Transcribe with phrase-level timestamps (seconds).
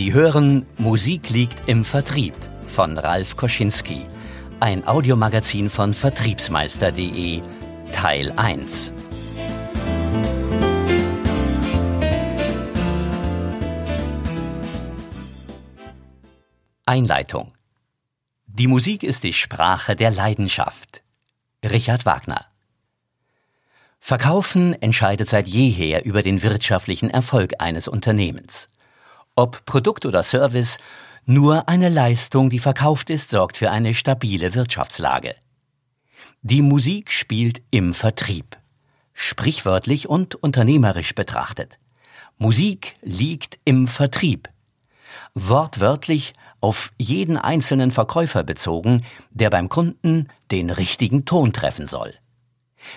[0.00, 2.32] Sie hören Musik liegt im Vertrieb
[2.62, 4.00] von Ralf Koschinski,
[4.58, 7.42] ein Audiomagazin von Vertriebsmeister.de,
[7.92, 8.94] Teil 1.
[16.86, 17.52] Einleitung
[18.46, 21.02] Die Musik ist die Sprache der Leidenschaft.
[21.62, 22.46] Richard Wagner
[23.98, 28.70] Verkaufen entscheidet seit jeher über den wirtschaftlichen Erfolg eines Unternehmens.
[29.40, 30.76] Ob Produkt oder Service,
[31.24, 35.34] nur eine Leistung, die verkauft ist, sorgt für eine stabile Wirtschaftslage.
[36.42, 38.58] Die Musik spielt im Vertrieb.
[39.14, 41.78] Sprichwörtlich und unternehmerisch betrachtet.
[42.36, 44.50] Musik liegt im Vertrieb.
[45.32, 52.12] Wortwörtlich auf jeden einzelnen Verkäufer bezogen, der beim Kunden den richtigen Ton treffen soll.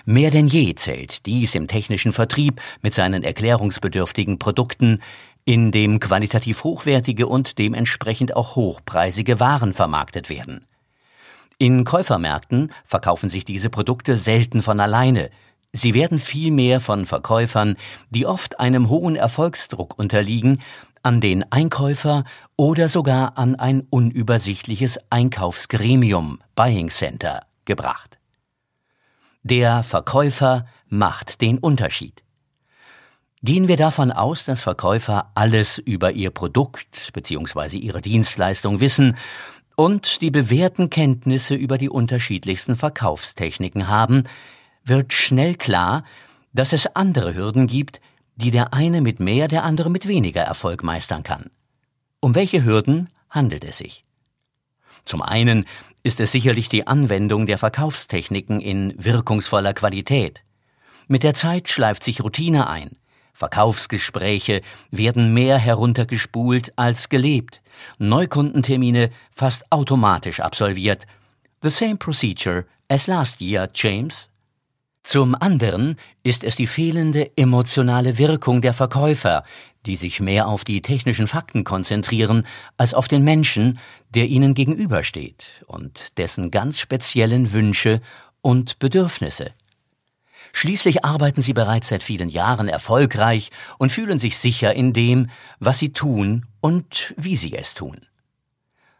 [0.04, 5.00] Mehr denn je zählt dies im technischen Vertrieb mit seinen erklärungsbedürftigen Produkten,
[5.44, 10.66] in dem qualitativ hochwertige und dementsprechend auch hochpreisige Waren vermarktet werden.
[11.58, 15.30] In Käufermärkten verkaufen sich diese Produkte selten von alleine.
[15.72, 17.76] Sie werden vielmehr von Verkäufern,
[18.10, 20.60] die oft einem hohen Erfolgsdruck unterliegen,
[21.02, 22.24] an den Einkäufer
[22.56, 28.18] oder sogar an ein unübersichtliches Einkaufsgremium Buying Center gebracht.
[29.42, 32.23] Der Verkäufer macht den Unterschied.
[33.44, 37.76] Gehen wir davon aus, dass Verkäufer alles über ihr Produkt bzw.
[37.76, 39.18] ihre Dienstleistung wissen
[39.76, 44.24] und die bewährten Kenntnisse über die unterschiedlichsten Verkaufstechniken haben,
[44.82, 46.04] wird schnell klar,
[46.54, 48.00] dass es andere Hürden gibt,
[48.36, 51.50] die der eine mit mehr, der andere mit weniger Erfolg meistern kann.
[52.20, 54.06] Um welche Hürden handelt es sich?
[55.04, 55.66] Zum einen
[56.02, 60.44] ist es sicherlich die Anwendung der Verkaufstechniken in wirkungsvoller Qualität.
[61.08, 62.96] Mit der Zeit schleift sich Routine ein.
[63.34, 67.60] Verkaufsgespräche werden mehr heruntergespult als gelebt.
[67.98, 71.06] Neukundentermine fast automatisch absolviert.
[71.62, 74.30] The same procedure as last year, James.
[75.02, 79.44] Zum anderen ist es die fehlende emotionale Wirkung der Verkäufer,
[79.84, 82.46] die sich mehr auf die technischen Fakten konzentrieren
[82.78, 83.78] als auf den Menschen,
[84.14, 88.00] der ihnen gegenübersteht und dessen ganz speziellen Wünsche
[88.40, 89.52] und Bedürfnisse.
[90.56, 95.28] Schließlich arbeiten sie bereits seit vielen Jahren erfolgreich und fühlen sich sicher in dem,
[95.58, 98.06] was sie tun und wie sie es tun.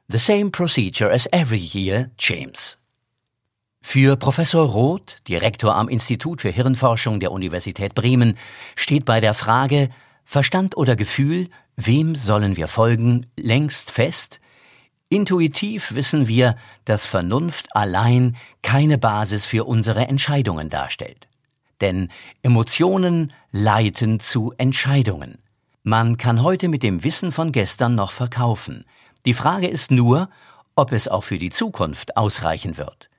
[0.09, 2.77] The same procedure as every year, James.
[3.81, 8.37] Für Professor Roth, Direktor am Institut für Hirnforschung der Universität Bremen,
[8.75, 9.91] steht bei der Frage
[10.25, 14.41] Verstand oder Gefühl, wem sollen wir folgen, längst fest,
[15.09, 21.29] Intuitiv wissen wir, dass Vernunft allein keine Basis für unsere Entscheidungen darstellt.
[21.81, 22.09] Denn
[22.43, 25.39] Emotionen leiten zu Entscheidungen.
[25.83, 28.85] Man kann heute mit dem Wissen von gestern noch verkaufen.
[29.27, 30.31] Die Frage ist nur,
[30.77, 33.11] ob es auch für die Zukunft ausreichen wird.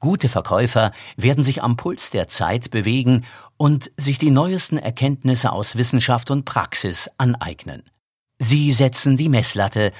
[0.00, 3.24] Gute Verkäufer werden sich am Puls der Zeit bewegen
[3.56, 7.84] und sich die neuesten Erkenntnisse aus Wissenschaft und Praxis aneignen.
[8.40, 9.92] Sie setzen die Messlatte,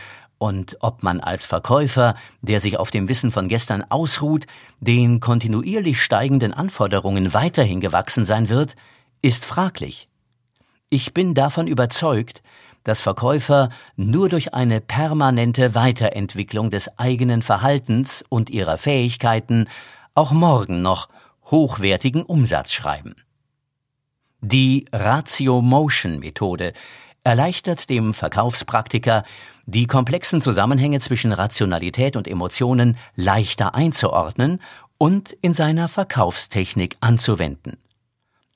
[0.42, 4.46] und ob man als Verkäufer, der sich auf dem Wissen von gestern ausruht,
[4.80, 8.74] den kontinuierlich steigenden Anforderungen weiterhin gewachsen sein wird,
[9.20, 10.08] ist fraglich.
[10.90, 12.42] Ich bin davon überzeugt,
[12.82, 19.66] dass Verkäufer nur durch eine permanente Weiterentwicklung des eigenen Verhaltens und ihrer Fähigkeiten
[20.16, 21.08] auch morgen noch
[21.52, 23.14] hochwertigen Umsatz schreiben.
[24.40, 26.72] Die Ratio-Motion-Methode
[27.24, 29.24] erleichtert dem Verkaufspraktiker,
[29.66, 34.60] die komplexen Zusammenhänge zwischen Rationalität und Emotionen leichter einzuordnen
[34.98, 37.78] und in seiner Verkaufstechnik anzuwenden.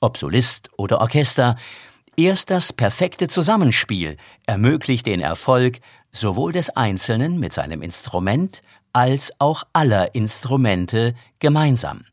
[0.00, 1.56] Ob Solist oder Orchester,
[2.18, 4.16] Erst das perfekte Zusammenspiel
[4.46, 5.80] ermöglicht den Erfolg
[6.12, 8.62] sowohl des Einzelnen mit seinem Instrument
[8.94, 12.04] als auch aller Instrumente gemeinsam.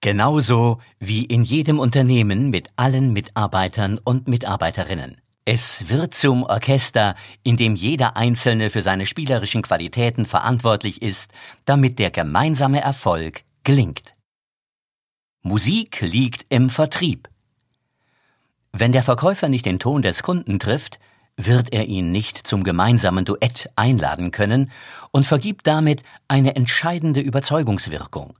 [0.00, 5.21] Genauso wie in jedem Unternehmen mit allen Mitarbeitern und Mitarbeiterinnen.
[5.44, 11.32] Es wird zum Orchester, in dem jeder Einzelne für seine spielerischen Qualitäten verantwortlich ist,
[11.64, 14.14] damit der gemeinsame Erfolg gelingt.
[15.42, 17.28] Musik liegt im Vertrieb.
[18.70, 21.00] Wenn der Verkäufer nicht den Ton des Kunden trifft,
[21.36, 24.70] wird er ihn nicht zum gemeinsamen Duett einladen können
[25.10, 28.38] und vergibt damit eine entscheidende Überzeugungswirkung.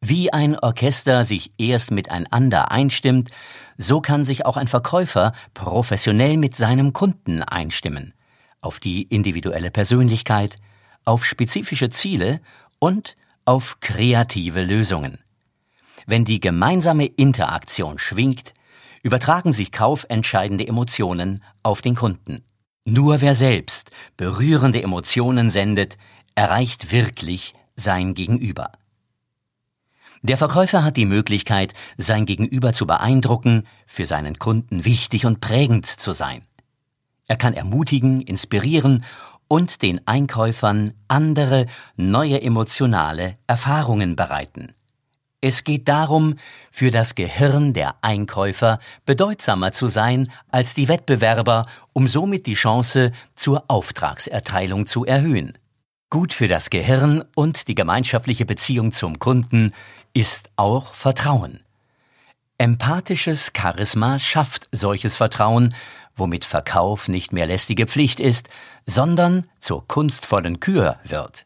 [0.00, 3.30] Wie ein Orchester sich erst miteinander einstimmt,
[3.78, 8.14] so kann sich auch ein Verkäufer professionell mit seinem Kunden einstimmen,
[8.60, 10.56] auf die individuelle Persönlichkeit,
[11.04, 12.40] auf spezifische Ziele
[12.78, 15.18] und auf kreative Lösungen.
[16.06, 18.54] Wenn die gemeinsame Interaktion schwingt,
[19.02, 22.44] übertragen sich kaufentscheidende Emotionen auf den Kunden.
[22.84, 25.96] Nur wer selbst berührende Emotionen sendet,
[26.34, 28.72] erreicht wirklich sein Gegenüber.
[30.26, 35.86] Der Verkäufer hat die Möglichkeit, sein Gegenüber zu beeindrucken, für seinen Kunden wichtig und prägend
[35.86, 36.42] zu sein.
[37.28, 39.04] Er kann ermutigen, inspirieren
[39.46, 44.72] und den Einkäufern andere, neue emotionale Erfahrungen bereiten.
[45.40, 46.34] Es geht darum,
[46.72, 53.12] für das Gehirn der Einkäufer bedeutsamer zu sein als die Wettbewerber, um somit die Chance
[53.36, 55.56] zur Auftragserteilung zu erhöhen.
[56.10, 59.72] Gut für das Gehirn und die gemeinschaftliche Beziehung zum Kunden
[60.16, 61.60] ist auch Vertrauen.
[62.56, 65.74] Empathisches Charisma schafft solches Vertrauen,
[66.16, 68.48] womit Verkauf nicht mehr lästige Pflicht ist,
[68.86, 71.44] sondern zur kunstvollen Kür wird.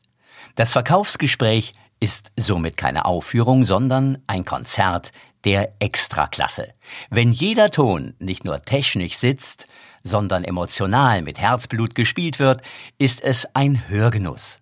[0.55, 5.11] Das Verkaufsgespräch ist somit keine Aufführung, sondern ein Konzert
[5.43, 6.69] der Extraklasse.
[7.11, 9.67] Wenn jeder Ton nicht nur technisch sitzt,
[10.05, 12.63] sondern emotional mit Herzblut gespielt wird,
[12.99, 14.61] ist es ein Hörgenuss.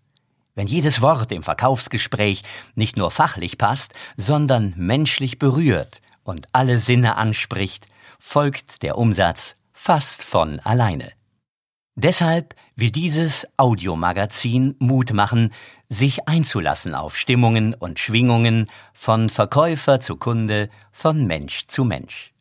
[0.58, 2.42] Wenn jedes Wort im Verkaufsgespräch
[2.74, 7.86] nicht nur fachlich passt, sondern menschlich berührt und alle Sinne anspricht,
[8.18, 11.12] folgt der Umsatz fast von alleine.
[11.94, 15.52] Deshalb will dieses Audiomagazin Mut machen,
[15.88, 22.32] sich einzulassen auf Stimmungen und Schwingungen von Verkäufer zu Kunde, von Mensch zu Mensch.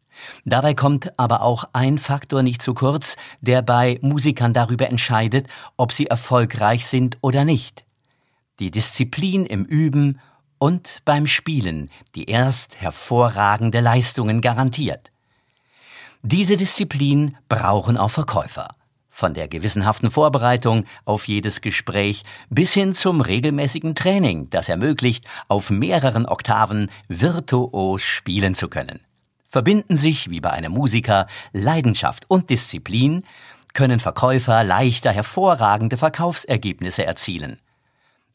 [0.44, 5.94] Dabei kommt aber auch ein Faktor nicht zu kurz, der bei Musikern darüber entscheidet, ob
[5.94, 7.86] sie erfolgreich sind oder nicht
[8.59, 10.19] die Disziplin im Üben
[10.57, 15.12] und beim Spielen, die erst hervorragende Leistungen garantiert.
[16.24, 18.75] Diese Disziplin brauchen auch Verkäufer.
[19.09, 25.69] Von der gewissenhaften Vorbereitung auf jedes Gespräch bis hin zum regelmäßigen Training, das ermöglicht, auf
[25.69, 29.00] mehreren Oktaven virtuos spielen zu können.
[29.48, 33.24] Verbinden sich, wie bei einem Musiker, Leidenschaft und Disziplin,
[33.74, 37.59] können Verkäufer leichter hervorragende Verkaufsergebnisse erzielen.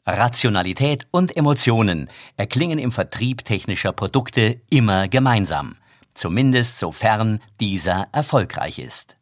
[0.05, 5.77] Rationalität und Emotionen erklingen im Vertrieb technischer Produkte immer gemeinsam,
[6.13, 9.17] zumindest sofern dieser erfolgreich ist.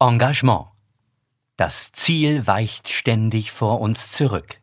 [0.00, 0.66] Engagement.
[1.56, 4.60] Das Ziel weicht ständig vor uns zurück.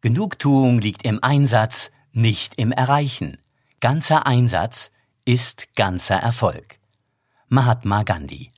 [0.00, 3.36] Genugtuung liegt im Einsatz, nicht im Erreichen.
[3.80, 4.90] Ganzer Einsatz
[5.24, 6.78] ist ganzer Erfolg.
[7.48, 8.50] Mahatma Gandhi.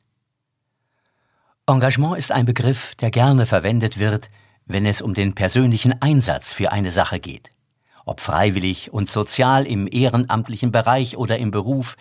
[1.66, 4.28] Engagement ist ein Begriff, der gerne verwendet wird,
[4.66, 7.50] wenn es um den persönlichen Einsatz für eine Sache geht.
[8.04, 11.96] Ob freiwillig und sozial im ehrenamtlichen Bereich oder im Beruf,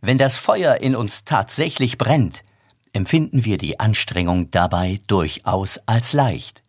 [0.00, 2.42] wenn das Feuer in uns tatsächlich brennt,
[2.92, 6.62] empfinden wir die Anstrengung dabei durchaus als leicht.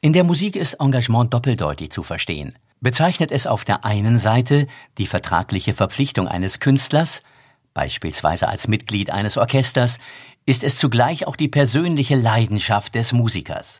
[0.00, 2.54] In der Musik ist Engagement doppeldeutig zu verstehen.
[2.80, 4.66] Bezeichnet es auf der einen Seite
[4.98, 7.22] die vertragliche Verpflichtung eines Künstlers,
[7.74, 9.98] beispielsweise als Mitglied eines Orchesters,
[10.44, 13.78] ist es zugleich auch die persönliche Leidenschaft des Musikers.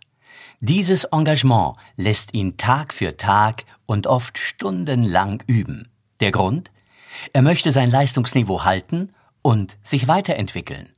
[0.65, 5.89] Dieses Engagement lässt ihn Tag für Tag und oft stundenlang üben.
[6.21, 6.71] Der Grund?
[7.33, 9.13] Er möchte sein Leistungsniveau halten
[9.43, 10.89] und sich weiterentwickeln.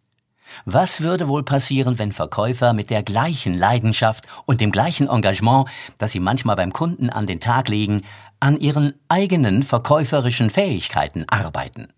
[0.67, 5.67] Was würde wohl passieren, wenn Verkäufer mit der gleichen Leidenschaft und dem gleichen Engagement,
[5.97, 8.03] das sie manchmal beim Kunden an den Tag legen,
[8.41, 11.89] an ihren eigenen verkäuferischen Fähigkeiten arbeiten?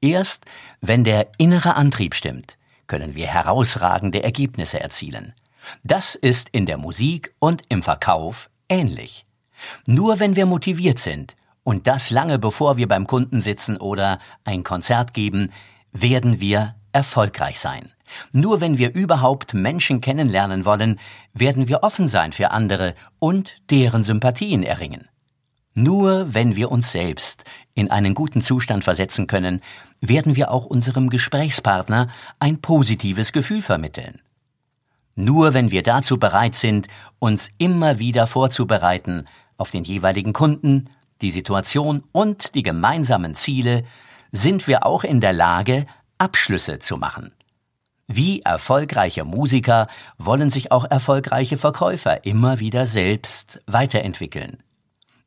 [0.00, 0.44] Erst
[0.80, 5.34] wenn der innere Antrieb stimmt, können wir herausragende Ergebnisse erzielen.
[5.82, 9.26] Das ist in der Musik und im Verkauf ähnlich.
[9.86, 14.64] Nur wenn wir motiviert sind, und das lange bevor wir beim Kunden sitzen oder ein
[14.64, 15.50] Konzert geben,
[15.92, 17.90] werden wir erfolgreich sein.
[18.32, 21.00] Nur wenn wir überhaupt Menschen kennenlernen wollen,
[21.32, 25.08] werden wir offen sein für andere und deren Sympathien erringen.
[25.74, 27.44] Nur wenn wir uns selbst
[27.74, 29.60] in einen guten Zustand versetzen können,
[30.00, 34.20] werden wir auch unserem Gesprächspartner ein positives Gefühl vermitteln.
[35.16, 40.90] Nur wenn wir dazu bereit sind, uns immer wieder vorzubereiten auf den jeweiligen Kunden,
[41.20, 43.84] die Situation und die gemeinsamen Ziele,
[44.32, 45.86] sind wir auch in der Lage,
[46.18, 47.32] Abschlüsse zu machen.
[48.06, 49.86] Wie erfolgreiche Musiker
[50.18, 54.62] wollen sich auch erfolgreiche Verkäufer immer wieder selbst weiterentwickeln.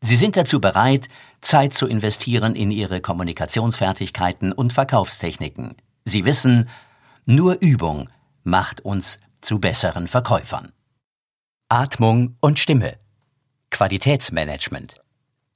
[0.01, 1.07] Sie sind dazu bereit,
[1.41, 5.75] Zeit zu investieren in ihre Kommunikationsfertigkeiten und Verkaufstechniken.
[6.05, 6.69] Sie wissen,
[7.25, 8.09] nur Übung
[8.43, 10.73] macht uns zu besseren Verkäufern.
[11.69, 12.97] Atmung und Stimme.
[13.71, 14.99] Qualitätsmanagement.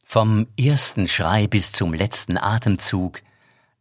[0.05, 3.21] Vom ersten Schrei bis zum letzten Atemzug.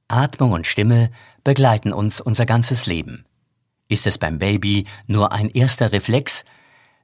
[0.08, 1.12] Atmung und Stimme
[1.44, 3.24] begleiten uns unser ganzes Leben.
[3.86, 6.44] Ist es beim Baby nur ein erster Reflex,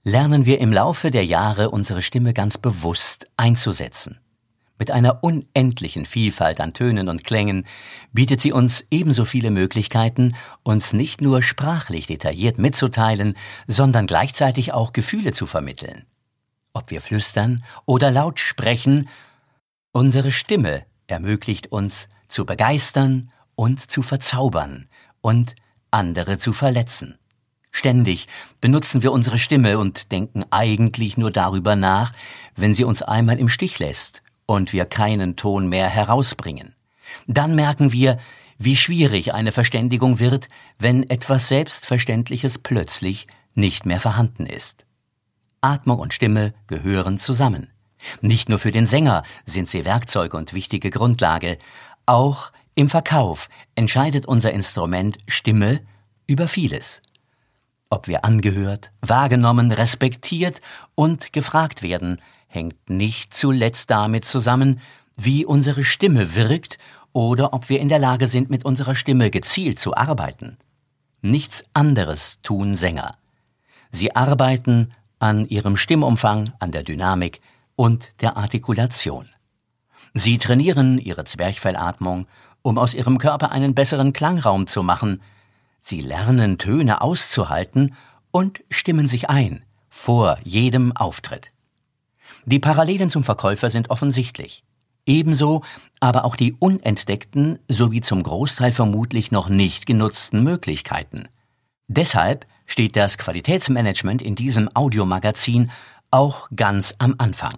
[0.02, 4.18] lernen wir im Laufe der Jahre unsere Stimme ganz bewusst einzusetzen.
[4.78, 7.64] Mit einer unendlichen Vielfalt an Tönen und Klängen
[8.12, 13.34] bietet sie uns ebenso viele Möglichkeiten, uns nicht nur sprachlich detailliert mitzuteilen,
[13.66, 16.04] sondern gleichzeitig auch Gefühle zu vermitteln.
[16.74, 19.08] Ob wir flüstern oder laut sprechen,
[19.92, 24.88] unsere Stimme ermöglicht uns zu begeistern und zu verzaubern
[25.22, 25.54] und
[25.90, 27.16] andere zu verletzen.
[27.70, 28.28] Ständig
[28.60, 32.12] benutzen wir unsere Stimme und denken eigentlich nur darüber nach,
[32.56, 36.74] wenn sie uns einmal im Stich lässt und wir keinen Ton mehr herausbringen.
[37.26, 38.18] Dann merken wir,
[38.58, 40.48] wie schwierig eine Verständigung wird,
[40.78, 44.86] wenn etwas Selbstverständliches plötzlich nicht mehr vorhanden ist.
[45.60, 47.68] Atmung und Stimme gehören zusammen.
[48.20, 51.58] Nicht nur für den Sänger sind sie Werkzeug und wichtige Grundlage,
[52.06, 55.80] auch im Verkauf entscheidet unser Instrument Stimme
[56.26, 57.02] über vieles.
[57.88, 60.60] Ob wir angehört, wahrgenommen, respektiert
[60.94, 62.20] und gefragt werden,
[62.56, 64.80] hängt nicht zuletzt damit zusammen,
[65.14, 66.78] wie unsere Stimme wirkt
[67.12, 70.56] oder ob wir in der Lage sind, mit unserer Stimme gezielt zu arbeiten.
[71.22, 73.16] Nichts anderes tun Sänger.
[73.92, 77.40] Sie arbeiten an ihrem Stimmumfang, an der Dynamik
[77.76, 79.28] und der Artikulation.
[80.14, 82.26] Sie trainieren ihre Zwerchfellatmung,
[82.62, 85.22] um aus ihrem Körper einen besseren Klangraum zu machen.
[85.80, 87.94] Sie lernen Töne auszuhalten
[88.30, 91.52] und stimmen sich ein vor jedem Auftritt.
[92.46, 94.62] Die Parallelen zum Verkäufer sind offensichtlich.
[95.04, 95.62] Ebenso
[95.98, 101.28] aber auch die unentdeckten sowie zum Großteil vermutlich noch nicht genutzten Möglichkeiten.
[101.88, 105.70] Deshalb steht das Qualitätsmanagement in diesem Audiomagazin
[106.12, 107.54] auch ganz am Anfang.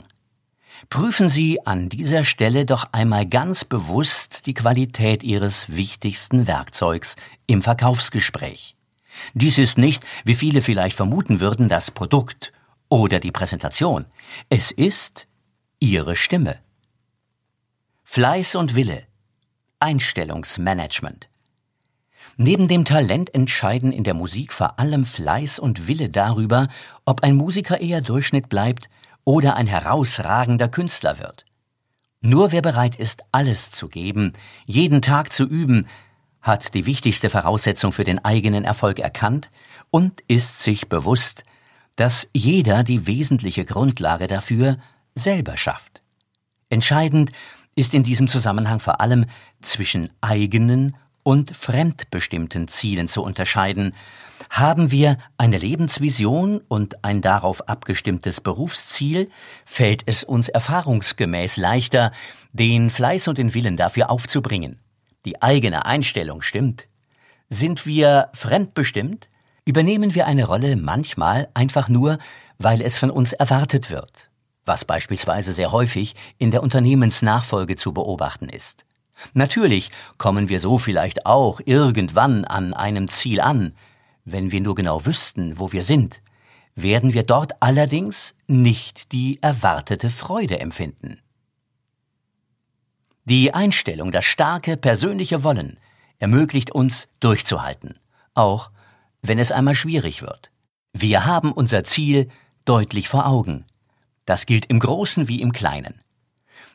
[0.89, 7.17] Prüfen Sie an dieser Stelle doch einmal ganz bewusst die Qualität Ihres wichtigsten Werkzeugs
[7.47, 8.75] im Verkaufsgespräch.
[9.35, 12.53] Dies ist nicht, wie viele vielleicht vermuten würden, das Produkt
[12.89, 14.07] oder die Präsentation.
[14.49, 15.27] Es ist
[15.81, 16.59] Ihre Stimme.
[18.05, 19.03] Fleiß und Wille.
[19.81, 21.29] Einstellungsmanagement.
[22.37, 26.69] Neben dem Talent entscheiden in der Musik vor allem Fleiß und Wille darüber,
[27.05, 28.89] ob ein Musiker eher Durchschnitt bleibt
[29.25, 31.45] oder ein herausragender Künstler wird.
[32.21, 34.33] Nur wer bereit ist, alles zu geben,
[34.67, 35.87] jeden Tag zu üben,
[36.41, 39.51] hat die wichtigste Voraussetzung für den eigenen Erfolg erkannt
[39.91, 41.45] und ist sich bewusst,
[41.99, 44.79] dass jeder die wesentliche Grundlage dafür
[45.17, 46.01] selber schafft.
[46.71, 47.33] Entscheidend
[47.75, 49.27] ist in diesem Zusammenhang vor allem
[49.63, 53.95] zwischen eigenen und fremdbestimmten Zielen zu unterscheiden.
[54.49, 59.29] Haben wir eine Lebensvision und ein darauf abgestimmtes Berufsziel,
[59.65, 62.13] fällt es uns erfahrungsgemäß leichter,
[62.53, 64.79] den Fleiß und den Willen dafür aufzubringen.
[65.25, 66.87] Die eigene Einstellung stimmt.
[67.51, 69.29] Sind wir fremdbestimmt,
[69.69, 72.17] übernehmen wir eine Rolle manchmal einfach nur,
[72.57, 74.31] weil es von uns erwartet wird,
[74.65, 78.87] was beispielsweise sehr häufig in der Unternehmensnachfolge zu beobachten ist.
[79.35, 83.75] Natürlich kommen wir so vielleicht auch irgendwann an einem Ziel an,
[84.25, 86.23] wenn wir nur genau wüssten, wo wir sind,
[86.75, 91.21] werden wir dort allerdings nicht die erwartete Freude empfinden.
[93.27, 95.79] Die Einstellung, das starke persönliche Wollen
[96.19, 97.99] ermöglicht uns durchzuhalten,
[98.33, 98.71] auch
[99.23, 100.51] wenn es einmal schwierig wird.
[100.93, 102.29] Wir haben unser Ziel
[102.65, 103.65] deutlich vor Augen.
[104.25, 106.01] Das gilt im Großen wie im Kleinen.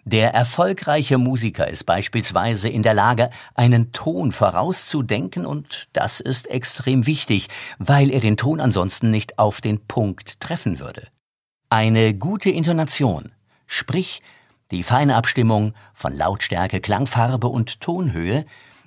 [0.05, 7.05] Der erfolgreiche Musiker ist beispielsweise in der Lage, einen Ton vorauszudenken und das ist extrem
[7.05, 7.47] wichtig,
[7.79, 11.07] weil er den Ton ansonsten nicht auf den Punkt treffen würde.
[11.69, 13.31] Eine gute Intonation,
[13.65, 14.21] sprich
[14.71, 18.45] die feine Abstimmung von Lautstärke, Klangfarbe und Tonhöhe,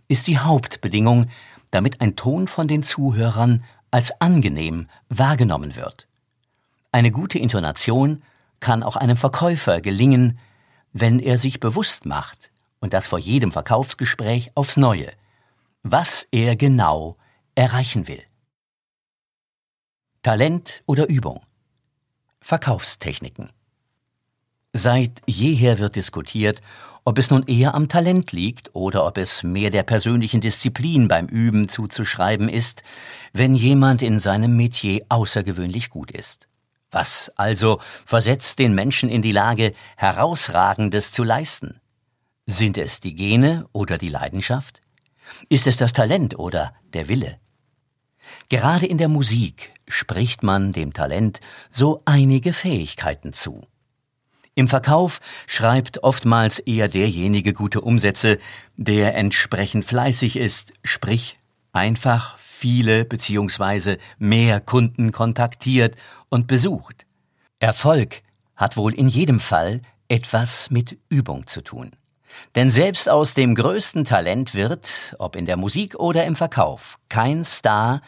[0.08, 1.30] ist die Hauptbedingung,
[1.76, 6.08] damit ein Ton von den Zuhörern als angenehm wahrgenommen wird.
[6.90, 8.22] Eine gute Intonation
[8.60, 10.38] kann auch einem Verkäufer gelingen,
[10.94, 15.12] wenn er sich bewusst macht, und das vor jedem Verkaufsgespräch aufs Neue,
[15.82, 17.18] was er genau
[17.54, 18.22] erreichen will.
[20.22, 21.42] Talent oder Übung.
[22.40, 23.50] Verkaufstechniken.
[24.78, 26.60] Seit jeher wird diskutiert,
[27.02, 31.28] ob es nun eher am Talent liegt oder ob es mehr der persönlichen Disziplin beim
[31.28, 32.82] Üben zuzuschreiben ist,
[33.32, 36.48] wenn jemand in seinem Metier außergewöhnlich gut ist.
[36.90, 41.80] Was also versetzt den Menschen in die Lage, Herausragendes zu leisten?
[42.44, 44.82] Sind es die Gene oder die Leidenschaft?
[45.48, 47.38] Ist es das Talent oder der Wille?
[48.50, 51.40] Gerade in der Musik spricht man dem Talent
[51.70, 53.62] so einige Fähigkeiten zu.
[54.58, 58.38] Im Verkauf schreibt oftmals eher derjenige gute Umsätze,
[58.78, 61.36] der entsprechend fleißig ist, sprich
[61.74, 63.98] einfach viele bzw.
[64.18, 65.94] mehr Kunden kontaktiert
[66.30, 67.04] und besucht.
[67.60, 68.22] Erfolg
[68.56, 71.90] hat wohl in jedem Fall etwas mit Übung zu tun.
[72.54, 77.44] Denn selbst aus dem größten Talent wird, ob in der Musik oder im Verkauf, kein
[77.44, 78.00] Star,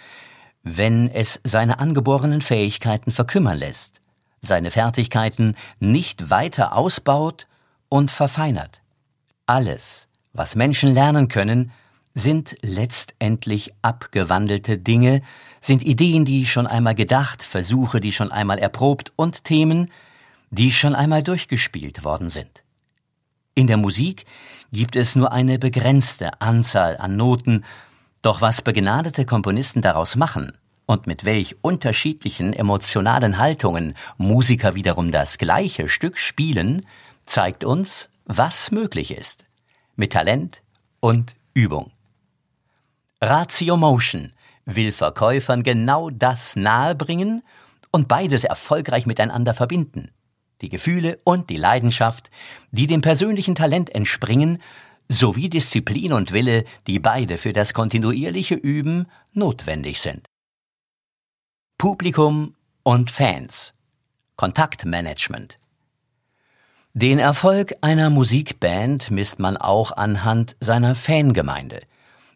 [0.62, 4.00] wenn es seine angeborenen Fähigkeiten verkümmern lässt,
[4.40, 7.46] seine Fertigkeiten nicht weiter ausbaut
[7.88, 8.82] und verfeinert.
[9.46, 11.72] Alles, was Menschen lernen können,
[12.14, 15.22] sind letztendlich abgewandelte Dinge,
[15.60, 19.90] sind Ideen, die schon einmal gedacht, Versuche, die schon einmal erprobt und Themen,
[20.50, 22.64] die schon einmal durchgespielt worden sind.
[23.54, 24.24] In der Musik
[24.72, 27.64] gibt es nur eine begrenzte Anzahl an Noten,
[28.22, 30.52] doch was begnadete Komponisten daraus machen
[30.88, 36.86] und mit welch unterschiedlichen emotionalen Haltungen Musiker wiederum das gleiche Stück spielen,
[37.26, 39.44] zeigt uns, was möglich ist.
[39.96, 40.62] Mit Talent
[41.00, 41.92] und Übung.
[43.20, 44.32] Ratio Motion
[44.64, 47.42] will Verkäufern genau das nahebringen
[47.90, 50.10] und beides erfolgreich miteinander verbinden.
[50.62, 52.30] Die Gefühle und die Leidenschaft,
[52.70, 54.62] die dem persönlichen Talent entspringen,
[55.10, 60.26] sowie Disziplin und Wille, die beide für das kontinuierliche Üben notwendig sind.
[61.78, 63.72] Publikum und Fans
[64.34, 65.58] Kontaktmanagement
[66.92, 71.80] Den Erfolg einer Musikband misst man auch anhand seiner Fangemeinde–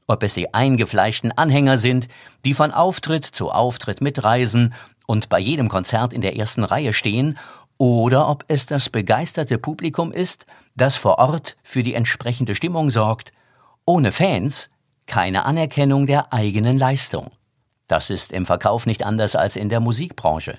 [0.07, 2.09] ob es die eingefleischten Anhänger sind,
[2.45, 4.75] die von Auftritt zu Auftritt mitreisen
[5.07, 7.39] und bei jedem Konzert in der ersten Reihe stehen,
[7.79, 10.47] oder ob es das begeisterte Publikum ist,
[10.77, 13.33] das vor Ort für die entsprechende Stimmung sorgt.
[13.87, 14.71] Ohne Fans
[15.07, 17.31] keine Anerkennung der eigenen Leistung.
[17.89, 20.59] Das ist im Verkauf nicht anders als in der Musikbranche.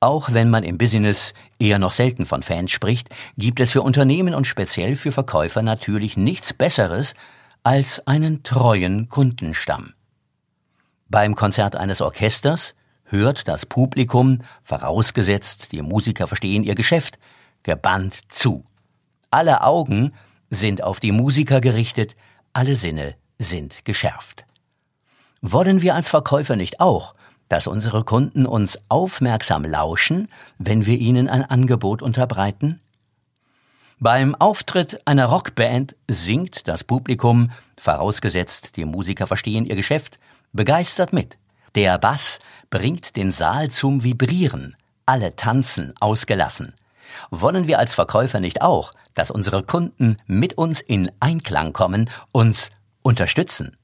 [0.00, 4.34] Auch wenn man im Business eher noch selten von Fans spricht, gibt es für Unternehmen
[4.34, 7.14] und speziell für Verkäufer natürlich nichts Besseres
[7.62, 9.92] als einen treuen Kundenstamm.
[11.08, 12.74] Beim Konzert eines Orchesters
[13.04, 17.18] hört das Publikum, vorausgesetzt die Musiker verstehen ihr Geschäft,
[17.62, 18.64] gebannt zu.
[19.30, 20.12] Alle Augen
[20.50, 22.16] sind auf die Musiker gerichtet,
[22.52, 24.46] alle Sinne sind geschärft.
[25.44, 27.16] Wollen wir als Verkäufer nicht auch,
[27.48, 30.28] dass unsere Kunden uns aufmerksam lauschen,
[30.58, 32.80] wenn wir ihnen ein Angebot unterbreiten?
[33.98, 40.20] Beim Auftritt einer Rockband singt das Publikum, vorausgesetzt die Musiker verstehen ihr Geschäft,
[40.52, 41.36] begeistert mit.
[41.74, 42.38] Der Bass
[42.70, 44.76] bringt den Saal zum Vibrieren.
[45.06, 46.74] Alle tanzen ausgelassen.
[47.30, 52.70] Wollen wir als Verkäufer nicht auch, dass unsere Kunden mit uns in Einklang kommen, uns
[53.02, 53.76] unterstützen?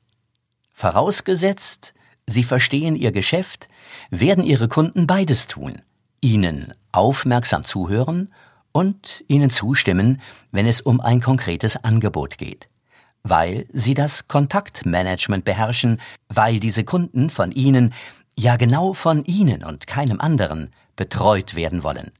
[0.78, 1.92] Vorausgesetzt,
[2.28, 3.66] sie verstehen ihr Geschäft,
[4.10, 5.82] werden ihre Kunden beides tun.
[6.20, 8.32] Ihnen aufmerksam zuhören
[8.70, 10.20] und ihnen zustimmen,
[10.52, 12.68] wenn es um ein konkretes Angebot geht.
[13.24, 17.92] Weil sie das Kontaktmanagement beherrschen, weil diese Kunden von ihnen,
[18.38, 22.12] ja genau von ihnen und keinem anderen, betreut werden wollen.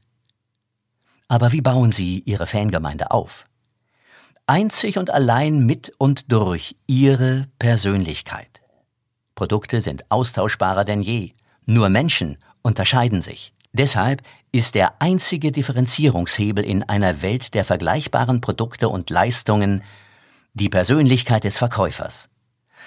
[1.29, 3.45] Aber wie bauen sie ihre Fangemeinde auf?
[4.49, 8.63] Einzig und allein mit und durch ihre Persönlichkeit.
[9.35, 11.33] Produkte sind austauschbarer denn je.
[11.67, 13.53] Nur Menschen unterscheiden sich.
[13.73, 19.83] Deshalb ist der einzige Differenzierungshebel in einer Welt der vergleichbaren Produkte und Leistungen
[20.55, 22.27] die Persönlichkeit des Verkäufers.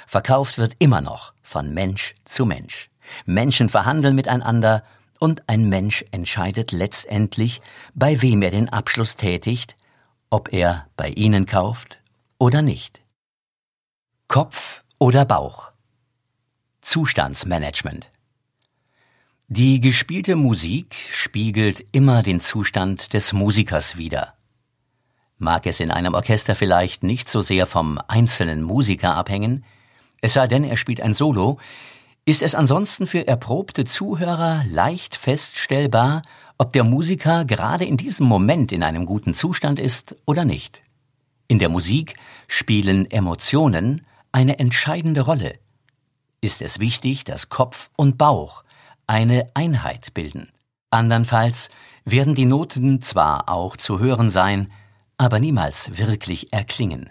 [0.08, 2.90] Verkauft wird immer noch von Mensch zu Mensch.
[3.24, 4.82] Menschen verhandeln miteinander
[5.20, 7.62] und ein Mensch entscheidet letztendlich,
[7.94, 9.76] bei wem er den Abschluss tätigt,
[10.32, 12.00] ob er bei Ihnen kauft
[12.38, 13.02] oder nicht.
[14.28, 15.72] Kopf oder Bauch.
[16.80, 18.10] Zustandsmanagement.
[19.48, 24.32] Die gespielte Musik spiegelt immer den Zustand des Musikers wider.
[25.36, 29.66] Mag es in einem Orchester vielleicht nicht so sehr vom einzelnen Musiker abhängen,
[30.22, 31.58] es sei denn, er spielt ein Solo,
[32.24, 36.22] ist es ansonsten für erprobte Zuhörer leicht feststellbar,
[36.58, 40.82] ob der Musiker gerade in diesem Moment in einem guten Zustand ist oder nicht.
[41.48, 42.14] In der Musik
[42.48, 45.58] spielen Emotionen eine entscheidende Rolle.
[46.40, 48.64] Ist es wichtig, dass Kopf und Bauch
[49.06, 50.50] eine Einheit bilden.
[50.90, 51.68] Andernfalls
[52.04, 54.68] werden die Noten zwar auch zu hören sein,
[55.18, 57.10] aber niemals wirklich erklingen.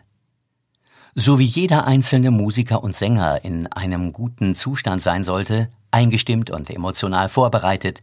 [1.14, 6.70] So wie jeder einzelne Musiker und Sänger in einem guten Zustand sein sollte, eingestimmt und
[6.70, 8.02] emotional vorbereitet,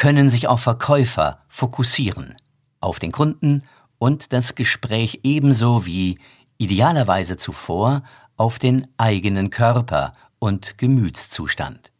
[0.00, 2.34] können sich auch Verkäufer fokussieren
[2.80, 3.64] auf den Kunden
[3.98, 6.18] und das Gespräch ebenso wie
[6.56, 8.02] idealerweise zuvor
[8.38, 11.92] auf den eigenen Körper und Gemütszustand.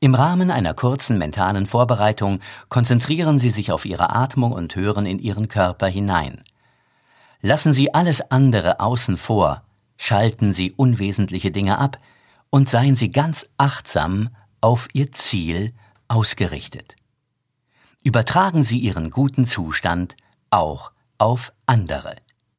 [0.00, 5.18] Im Rahmen einer kurzen mentalen Vorbereitung konzentrieren Sie sich auf Ihre Atmung und hören in
[5.18, 6.42] Ihren Körper hinein.
[7.42, 9.64] Lassen Sie alles andere außen vor,
[9.98, 11.98] schalten Sie unwesentliche Dinge ab
[12.48, 14.30] und seien Sie ganz achtsam
[14.62, 15.74] auf Ihr Ziel
[16.08, 16.96] ausgerichtet.
[18.06, 20.14] Übertragen Sie Ihren guten Zustand
[20.50, 22.16] auch auf andere.